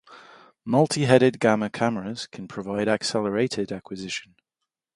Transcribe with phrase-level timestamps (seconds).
[0.65, 4.33] Multi-headed gamma cameras can provide accelerated acquisition.